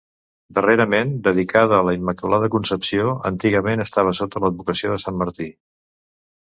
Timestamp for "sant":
5.07-5.25